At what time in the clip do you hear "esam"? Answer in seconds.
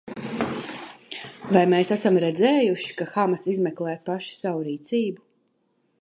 1.97-2.17